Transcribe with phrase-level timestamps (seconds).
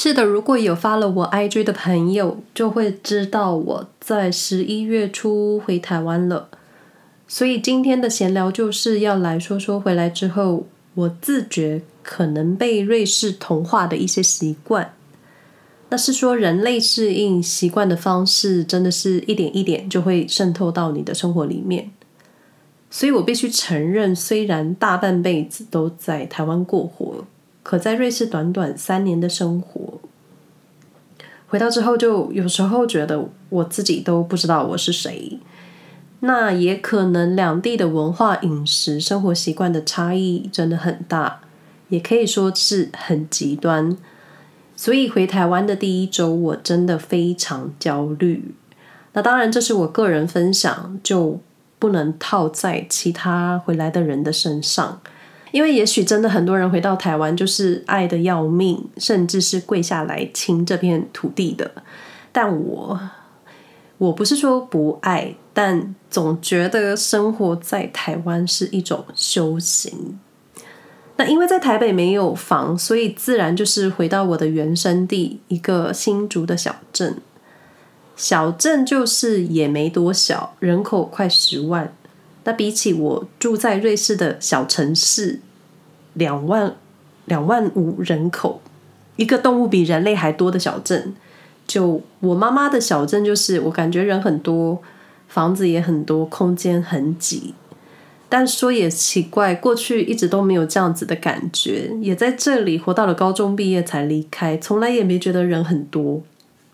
[0.00, 6.48] 是的，如果有发了我 IG 的朋友，就会知道我在十一月初回台湾了。
[7.26, 14.94] 所以今天的闲聊就是要来说说回来之后，我自觉可能被瑞士同化的一些习惯。
[15.88, 21.90] 那是说人类适应习惯的方式，真的是一点一点就会渗透到你的生活里面。
[22.88, 27.24] 所以我必须承认，虽然大半辈子都在台湾过活。
[27.60, 29.87] 可在瑞士短短三年的生活，
[31.48, 35.38] 回到之后就有时候觉得我自己都不知道我是谁。
[36.20, 41.40] 那也可能两地的文化、饮食、生活习惯的差异真的很大，
[41.88, 43.96] 也可以说是很极端。
[44.74, 48.54] 所以回台湾的第一周，我真的非常焦虑。
[49.12, 51.40] 那当然这是我个人分享，就
[51.78, 55.00] 不能套在其他回来的人的身上。
[55.50, 61.70] 因为也许真的很多人回到台湾就是爱得要命，甚至是跪下来亲这片土地的。
[62.32, 63.00] 但我
[63.96, 70.18] 我不是说不爱，但总觉得生活在台湾是一种修行。
[71.16, 77.16] 那因为在台北没有房，所以自然就是回到我的原生地，一个新竹的小镇。
[78.14, 81.92] 小镇就是也没多小，人口快十万。
[82.48, 85.40] 那比起我住在瑞士的小城市，
[86.14, 86.74] 两万
[87.26, 88.62] 两万五人口，
[89.16, 91.14] 一个动物比人类还多的小镇，
[91.66, 94.80] 就我妈妈的小镇，就是我感觉人很多，
[95.28, 97.52] 房子也很多，空间很挤。
[98.30, 106.22] 但说也奇怪，过去一直都没有这样子的感觉，也在这里活到了高中毕业才离开，从来也没觉得人很多。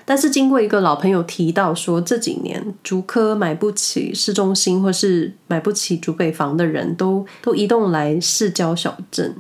[0.05, 9.35] 但是经过一个老朋友提到说，这几年竹科买不起市中心，或是买不起竹北房的人都都移动来市郊小镇。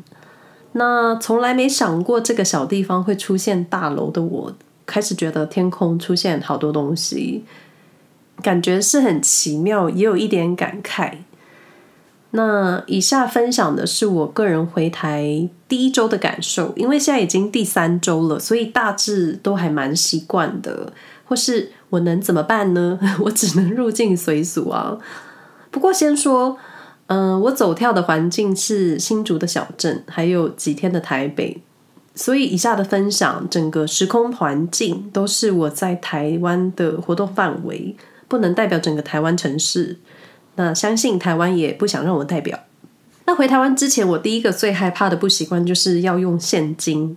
[0.73, 4.53] 那从来没想过这个小地方会出现大楼的我，
[4.87, 7.45] 开始觉得天空出现好多东西，
[8.43, 11.13] 感觉是很奇妙，也有一点感慨。
[12.37, 20.93] 那以下分享的是我个人回台第一周的感受，因为现在已经第三周了，所以大致都还蛮习惯的。
[21.27, 22.99] 或是我能怎么办呢？
[23.23, 24.99] 我只能入境随俗啊。
[25.71, 26.59] 不过先说，
[27.07, 31.63] 嗯、我走跳的环境是新竹的小镇，还有几天的台北，
[32.17, 37.95] 所以以下的分享，整个时空环境都是我在台湾的活动范围，
[38.27, 39.99] 不能代表整个台湾城市。
[40.57, 42.59] 那相信台湾也不想让我代表。
[43.27, 47.17] 那回台湾之前，我第一个最害怕的不习惯就是要用现金。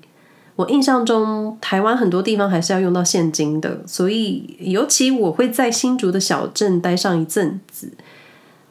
[0.55, 7.91] 我印象中，台湾很多地方还是要用到现金的，所以尤其我会在新竹的小镇待上一阵子。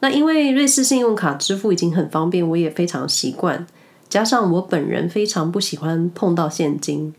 [0.01, 3.65] 那因为瑞士信用卡支付已经很方便，我也非常习惯。
[4.09, 7.13] 加上我本人非常不喜欢碰到现金，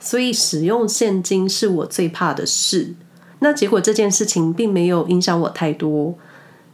[0.00, 2.94] 所以使用现金是我最怕的事。
[3.40, 6.14] 那结果这件事情并没有影响我太多。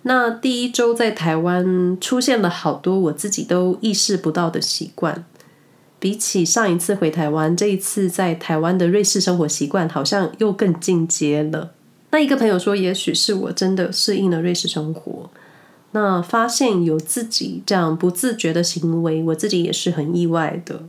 [0.03, 5.25] 那第一周在台湾出现了好多我自己都意识不到的习惯，
[5.99, 11.73] 比起上一次回台湾，这一次在台湾的瑞士生活习惯好像又更进阶了。
[12.11, 15.31] 那一个朋友说，也许是我真的适应了瑞士生活，
[15.93, 20.85] 那发现有自己这样不自觉的行为，我自己也是很意外的。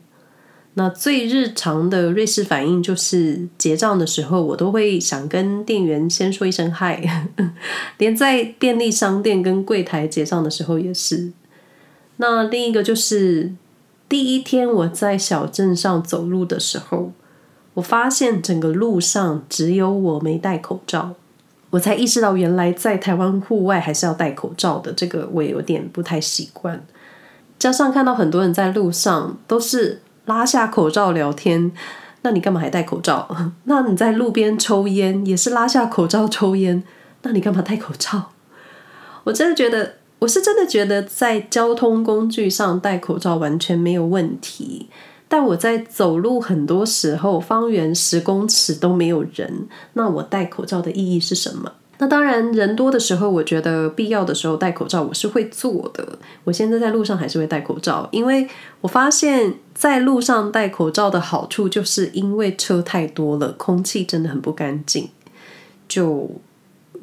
[0.75, 7.27] 那最日常的瑞士反应就是结账的时候，我都会想跟店员先说一声嗨，
[7.99, 11.33] 连在便利商店跟柜台结账的时候也是。
[12.15, 13.51] 那另一个就是
[14.07, 17.11] 第一天我在小镇上走路的时候，
[17.73, 21.15] 我发现整个路上只有我没戴口罩，
[21.71, 26.81] 我才意识到原来在台湾户外还是要戴口罩的，这个我也有点不太习惯。
[27.59, 29.99] 加上看到很多人在路上都是。
[30.25, 31.71] 拉下口罩聊天，
[32.21, 33.27] 那你干嘛还戴口罩？
[33.65, 36.83] 那你在路边抽烟也是拉下口罩抽烟，
[37.23, 38.31] 那你干嘛戴口罩？
[39.25, 44.89] 我真的觉得，我是真的觉得在交通工具上戴口罩完全没有问题，
[45.27, 51.73] 但我在走路很多时候方圆十公尺都没有人，那我戴口罩的意义是什么？
[52.01, 56.17] 那当然，人多的时候，我觉得必要的时候戴口罩我是会做的。
[56.43, 58.47] 我现在在路上还是会戴口罩，因为
[58.81, 65.09] 我发现在路上戴口罩的好处，就是因为车太多了，空气真的很不干净。
[65.87, 66.27] 就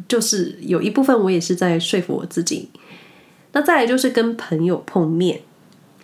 [0.08, 2.68] 就是有一部分我也是在说服我自己。
[3.52, 5.42] 那再来就是跟朋友碰面，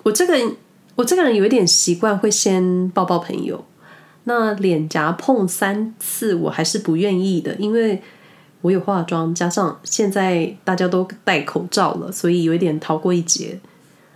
[0.05, 0.55] 我这个人
[0.95, 3.65] 我这个人有一点习惯会先抱抱朋友，
[4.23, 8.01] 那脸颊碰三次我还是不愿意的，因为。
[8.65, 13.61] 我有化妆，加上现在大家都戴口罩了，所以有一点逃过一劫。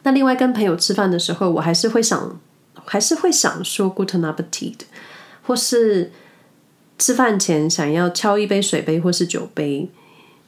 [0.05, 2.41] 那另外跟朋友吃饭的时候，我还是会想，
[2.87, 4.79] 还是会想说 goodnappetit
[5.43, 6.11] 或是
[6.99, 9.91] 吃饭前想要敲一杯水杯或是酒杯。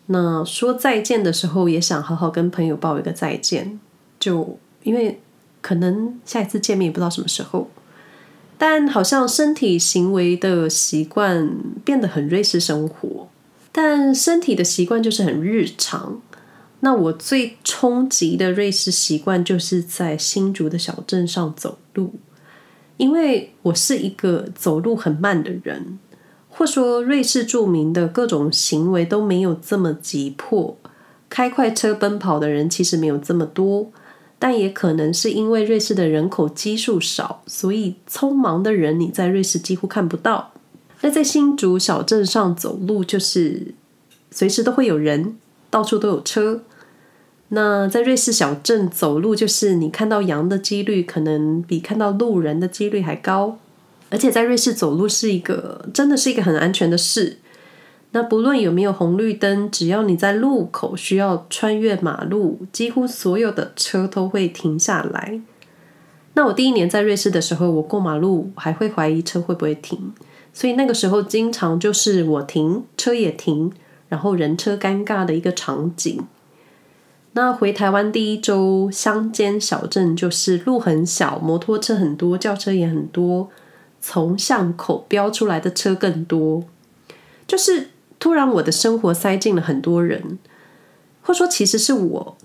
[0.07, 3.79] 那说再见的时候，也想好好跟朋友报一个再见，
[4.19, 5.21] 就因为
[5.61, 7.69] 可能下一次见面也不知道什么时候。
[8.57, 11.51] 但好像身体行为的习惯
[11.85, 13.20] 变得很瑞士生活，
[13.73, 16.21] 但身体的习惯就是很日常。
[16.81, 22.15] 那我最冲击的瑞士习惯就是在新竹的小镇上走路，
[22.97, 25.99] 因为我是一个走路很慢的人。
[26.49, 30.77] 或说，瑞士著名的各种行为都没有这么急迫。
[31.29, 33.93] 开快车奔跑的人其实没有这么多，
[34.39, 40.53] 但也可能是因为瑞士的人口基数少，所以匆忙的人你在瑞士几乎看不到。
[41.03, 43.75] 那在新竹小镇上走路，就是
[44.31, 45.37] 随时都会有人，
[45.71, 46.63] 到处都有车。
[47.49, 53.59] 那在瑞士小镇走路，就是你看到羊的几率可能比看到路人的几率还高。
[54.11, 57.39] 而且在瑞士走路是一个，真的是一个很安全的事。
[58.13, 65.41] 那不论有没有红绿灯，只要你在路口需要穿越马路，几乎所有的车都会停下来。
[66.35, 70.13] 那我第一年在瑞士的时候，我过马路还会怀疑车会不会停，
[70.53, 73.73] 所以那个时候经常就是我停，车也停，
[74.09, 76.27] 然后人车尴尬的一个场景。
[77.33, 83.49] 那回台湾第一周，乡间小镇就是路很小，摩托车很多，轿车也很多。
[84.01, 86.65] 从巷口飙出来的车更多，
[87.47, 90.39] 就是突然我的生活塞进了很多人，
[91.23, 92.37] 或说其实是我，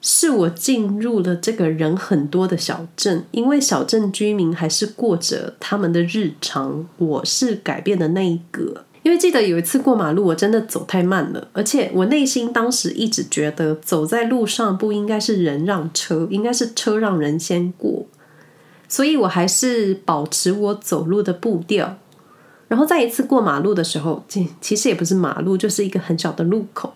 [0.00, 8.84] 是我进入了这个人很多的小镇，因为小镇居民还是过着他们的日常，我是改变的那一个。
[9.04, 18.04] 因为记得有一次过马路，我真的走太慢了，而且我内心当时一直觉得走在路上不应该是人让车，应该是车让人先过。
[18.86, 21.96] 所以我还是保持我走路的步调，
[22.68, 26.92] 然后再一次过马路的时候，其其实也不是马路，就是一个很小的路口。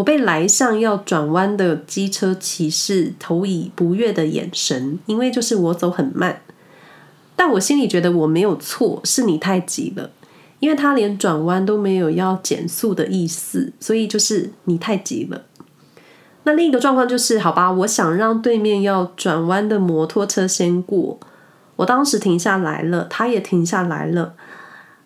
[0.00, 6.40] 我被来向要转弯的机车骑士投以不悦的眼神，因为就是我走很慢，
[7.36, 10.10] 但我心里觉得我没有错，是你太急了，
[10.58, 15.42] 因为他连转弯都没有要减速的意思，所以就是你太急了。
[16.44, 21.18] 那另一个状况就是，好吧，我想让对面要转弯的摩托车先过。
[21.76, 24.34] 我当时停下来了，他也停下来了。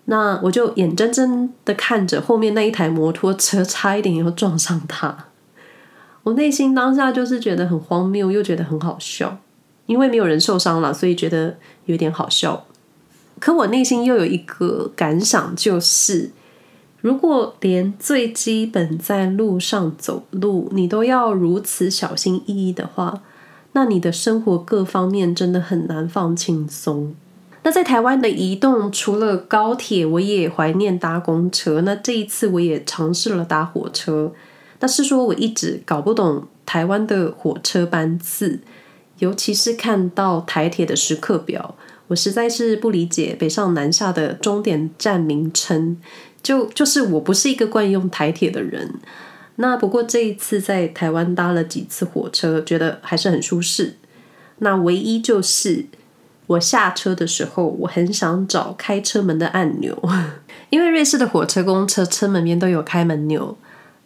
[0.06, 5.26] 那我就眼睁睁的看着后面那一台摩托车差一点要撞上他。
[6.22, 9.38] 我内心当下就是觉得很荒谬，又觉得很好笑，
[9.86, 11.56] 因为没有人受伤了，所以觉得
[11.86, 12.64] 有点好笑。
[13.38, 16.30] 可我内心又有一个感想，就是。
[17.00, 23.20] 如果连最基本在路上走路你都要如此小心翼翼的话，
[23.72, 27.14] 那你的生活各方面真的很难放轻松。
[27.64, 31.80] 那在台湾的移动，除了高铁，我也怀念搭公车。
[31.80, 34.32] 那这一次我也尝试了搭火车，
[34.78, 38.60] 但是说我一直搞不懂台湾的火车班次，
[39.18, 41.74] 尤其是看到台铁的时刻表，
[42.08, 45.98] 我实在是不理解北上南下的终点站名称。
[46.42, 48.96] 就就是我不是一个惯用台铁的人，
[49.56, 53.94] 那不过这一次在台湾搭了几次火车，觉得还是很舒适。
[54.58, 55.86] 那唯一就是
[56.46, 59.96] 我下车的时候，我很想找开车门的按钮，
[60.70, 63.56] 因为瑞士的火车、公车车门边都有开门钮。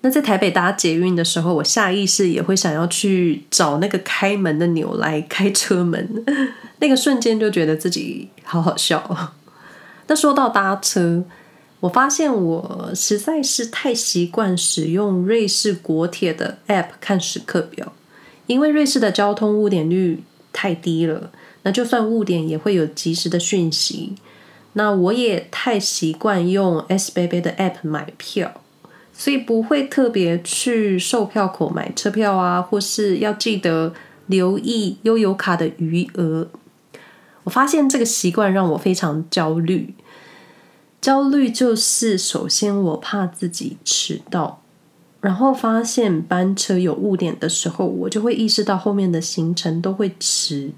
[0.01, 6.25] 那在台北搭捷运的时候，我下意识也会想要去找那个开门的钮来开车门，
[6.79, 9.33] 那个瞬间就觉得自己好好笑。
[10.07, 11.25] 那说到搭车。
[11.81, 17.93] 我发现我实在是太习惯使用瑞士国铁的 App 看时刻表，
[18.49, 21.31] 因为瑞士的交通误点率太低了，
[21.63, 24.15] 那就算误点也会有及时的讯息。
[24.75, 28.61] 那我也太习惯用 SBB 的 App 买票，
[29.13, 33.93] 所以不会特别去售票口买车票啊，或是要记得
[34.27, 36.49] 留意悠游卡的余额。
[37.45, 39.95] 我发现这个习惯让我非常焦虑。
[41.01, 44.63] 焦虑就是，首先我怕自己迟到，
[45.21, 50.73] 然后发现班车有误点的时候，我就会意识到后面的行程都会迟，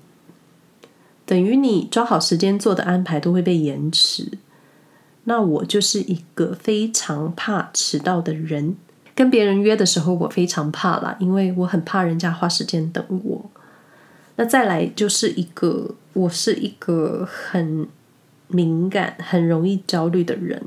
[1.31, 4.33] 等于你抓好时间做的安排都会被延迟。
[5.25, 8.75] 那我就是一个非常怕迟到的人，
[9.15, 13.51] 跟别人约的时候我非常怕啦，因为我很怕人家花时间等我。
[14.35, 17.87] 那再来就是一个，我是一个很。
[18.53, 20.61] 敏感，很容易焦虑的人，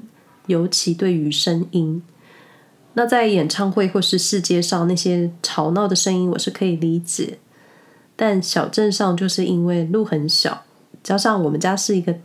[0.47, 2.01] 尤其对于声音。
[2.93, 7.39] 那在演唱会或是世界上那些吵闹的声音，我是可以理解。
[8.25, 10.63] 但小镇上就是因为路很小，
[11.03, 12.15] 加上我们家是一个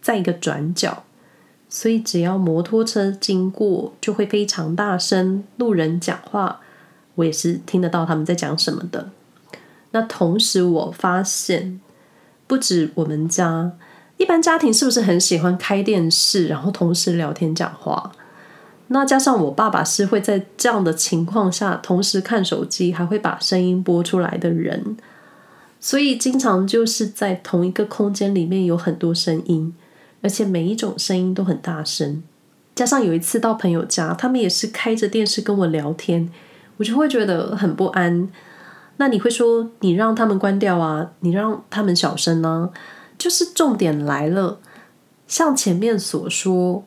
[0.00, 1.04] 在一个转角，
[1.68, 6.60] 所以只要摩托车经过就会非常大声，路人讲话
[7.16, 9.10] 我也是听得到他们在讲什么的。
[9.90, 11.78] 那同时我发现，
[12.46, 13.72] 不止我们家，
[14.16, 18.12] 一般家庭是不是很喜欢开电视，然后同时聊天讲话？
[18.86, 24.96] 那加上我爸爸是会在这样的情况下同时看手机，还会把声音播出来的人，
[25.82, 29.74] 所以经常就是在同一个空间里面有很多声音，
[30.22, 32.22] 而且每一种声音都很大声。
[32.74, 36.30] 加上有一次到朋友家，他们也是开着电视跟我聊天，
[36.76, 38.30] 我就会觉得很不安。
[38.98, 42.70] 那你会说，你让他们关掉啊，你让他们小声呢？
[43.18, 44.60] 就是重点来了，
[45.26, 46.84] 像前面所说。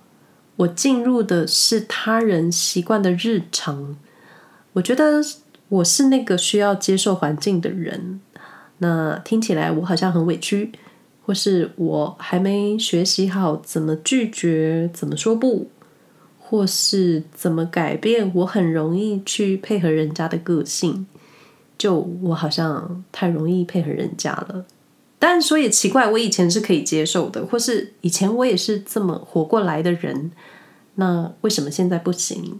[0.57, 3.97] 我进入的是他人习惯的日常，
[4.71, 5.21] 我觉得
[5.67, 8.21] 我是那个需要接受环境的人。
[8.79, 10.71] 那听起来我好像很委屈，
[11.25, 15.69] 或是我还没学习好怎么拒绝、怎么说不，
[16.39, 21.07] 或是怎么改变我很容易去配合人家的个性。
[21.77, 24.65] 就我好像太容易配合人家了。
[25.19, 30.31] 但说也奇怪，我以前是可以接受的，或是以前我也是这么活过来的人，
[30.95, 32.59] 那为什么现在不行？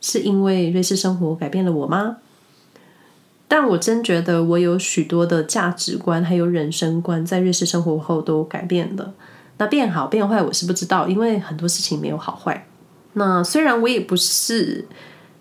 [0.00, 2.18] 是因为瑞士生活改变了我吗？
[3.46, 9.14] 但我真觉得我有许多的价值观还有人生观在瑞士生活后都改变了。
[9.58, 12.66] 那变好变坏我是不知道，因为很多事情没有好坏。
[13.12, 14.84] 那虽然我也不是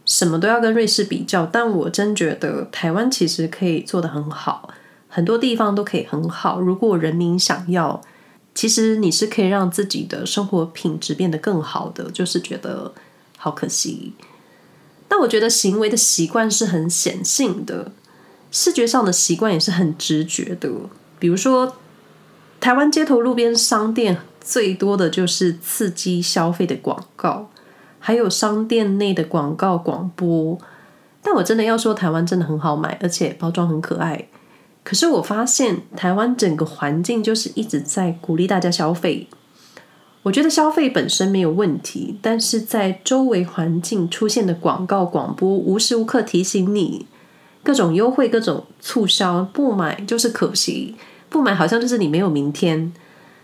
[0.06, 4.70] 什么都要跟瑞士比较，但我真觉得台湾其实可以做得很好。
[5.08, 8.02] 很多地方都可以很好，如果人民想要，
[8.54, 12.12] 其实你是可以让自己的生活品质变得更好的。
[12.12, 12.94] 就是觉得
[13.38, 14.14] 好可惜。
[15.14, 17.92] 但我觉得行为的习惯是很显性的，
[18.50, 20.68] 视觉上的习惯也是很直觉的。
[21.20, 21.76] 比如说，
[22.60, 27.52] 台湾街头路边商店最多的就是刺激消费的广告，
[28.00, 30.58] 还有商店内的广告广播。
[31.22, 34.28] 但我真的要说，台湾真的很好买，而且包装很可爱。
[34.84, 39.28] 可是我发现台湾整个环境就是一直在鼓励大家消费。
[40.24, 47.06] 我觉得消费本身没有问题，但是在周围环境出现的广告广播，无时无刻提醒你
[47.62, 50.96] 各种优惠、各种促销，不买就是可惜，
[51.30, 52.94] 不买好像就是你没有明天。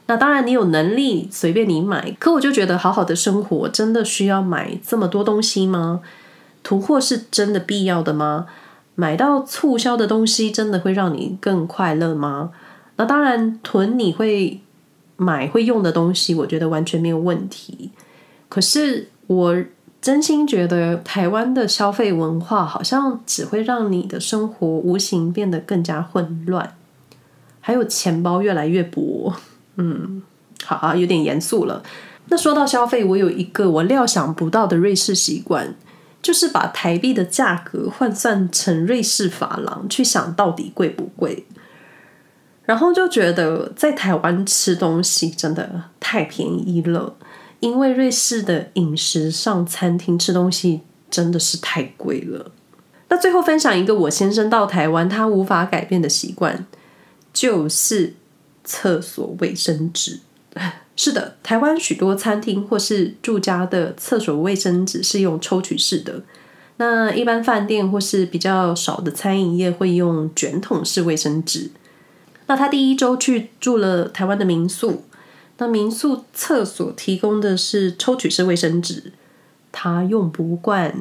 [0.07, 6.01] 那当然你有能力随便你买，可我就觉得好好的生活真的需要买这么多东西吗？
[6.63, 8.47] 囤货是真的必要的吗？
[8.95, 12.51] 买到促销的东西，真的会让你更快乐吗？
[12.95, 14.61] 那当然，囤你会
[15.19, 17.91] 买会用的东西，我觉得完全没有问题。
[18.47, 19.63] 可是我
[20.01, 26.75] 真心觉得，台湾的消费文化好像只会让你的生活无形变得更加混乱，
[27.59, 29.35] 还有钱包越来越薄。
[29.75, 30.23] 嗯，
[30.63, 31.83] 好啊，有点严肃了。
[32.29, 35.75] 那说到消费，我有一个我料想不到的瑞士习惯。
[36.21, 41.45] 就是把台币的价格换算成瑞士法郎，去想到底贵不贵，
[42.69, 47.15] 然后就觉得在台湾吃东西真的太便宜了，
[47.61, 52.51] 因为瑞士的饮食上餐厅吃东西真的是太贵了。
[53.07, 56.67] 那最后分享一个我先生到台湾他无法改变的习惯，
[57.33, 58.13] 就是
[58.63, 60.19] 厕所卫生纸。
[60.95, 66.21] 是的，台湾许多餐厅或是住家的厕所卫生纸是用抽取式的。
[66.77, 71.71] 那一般饭店或是比较少的餐饮业会用卷筒式卫生纸。
[72.49, 75.03] 那他第一周去住了台湾的民宿，
[75.59, 79.13] 那民宿厕所提供的是抽取式卫生纸，
[79.71, 80.91] 他用不惯，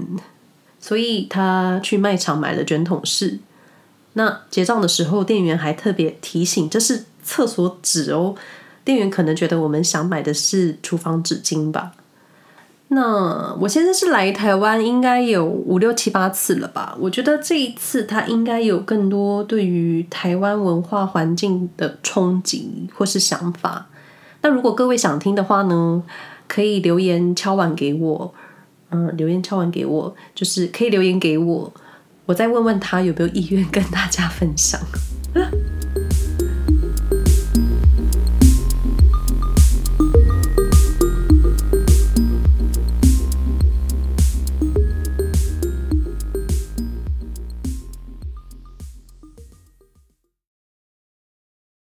[0.79, 3.39] 所以他去卖场买了卷筒式。
[4.13, 8.35] 那结账的时候，店员还特别提醒，这是厕所纸哦。
[8.85, 11.95] 店员可能觉得我们想买的是厨房纸巾吧？
[12.89, 16.97] 那我现在是来台湾，应该有五六七八次了吧？
[16.99, 23.87] 我觉得这一次他应该有更多对于台湾文化环境的冲击或是想法。
[24.41, 26.03] 那如果各位想听的话呢，
[26.47, 28.35] 可以留言敲碗给我。
[28.91, 31.71] 嗯，留言敲碗给我，就是可以留言给我，
[32.25, 34.81] 我再问问他有没有意愿跟大家分享。